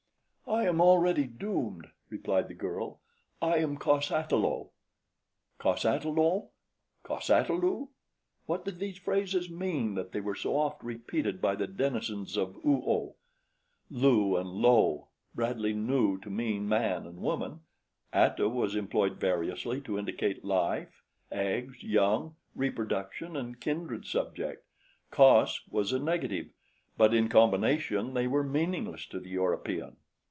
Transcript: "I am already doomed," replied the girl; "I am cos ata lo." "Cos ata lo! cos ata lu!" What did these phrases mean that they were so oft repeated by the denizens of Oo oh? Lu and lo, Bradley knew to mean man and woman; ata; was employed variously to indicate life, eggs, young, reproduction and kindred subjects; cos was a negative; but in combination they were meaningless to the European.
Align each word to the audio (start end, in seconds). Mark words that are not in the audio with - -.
"I 0.47 0.65
am 0.65 0.81
already 0.81 1.23
doomed," 1.27 1.87
replied 2.09 2.49
the 2.49 2.53
girl; 2.53 2.99
"I 3.41 3.59
am 3.59 3.77
cos 3.77 4.11
ata 4.11 4.35
lo." 4.35 4.71
"Cos 5.57 5.85
ata 5.85 6.09
lo! 6.09 6.51
cos 7.03 7.29
ata 7.29 7.53
lu!" 7.53 7.91
What 8.47 8.65
did 8.65 8.77
these 8.77 8.97
phrases 8.97 9.49
mean 9.49 9.95
that 9.95 10.11
they 10.11 10.19
were 10.19 10.35
so 10.35 10.57
oft 10.57 10.83
repeated 10.83 11.41
by 11.41 11.55
the 11.55 11.67
denizens 11.67 12.35
of 12.35 12.57
Oo 12.65 12.83
oh? 12.85 13.15
Lu 13.89 14.35
and 14.35 14.49
lo, 14.49 15.07
Bradley 15.33 15.71
knew 15.71 16.17
to 16.17 16.29
mean 16.29 16.67
man 16.67 17.05
and 17.05 17.21
woman; 17.21 17.61
ata; 18.11 18.49
was 18.49 18.75
employed 18.75 19.21
variously 19.21 19.79
to 19.81 19.97
indicate 19.97 20.43
life, 20.43 21.01
eggs, 21.31 21.81
young, 21.81 22.35
reproduction 22.55 23.37
and 23.37 23.61
kindred 23.61 24.05
subjects; 24.05 24.67
cos 25.11 25.61
was 25.69 25.93
a 25.93 25.99
negative; 25.99 26.49
but 26.97 27.13
in 27.13 27.29
combination 27.29 28.13
they 28.13 28.27
were 28.27 28.43
meaningless 28.43 29.05
to 29.05 29.17
the 29.21 29.29
European. 29.29 29.95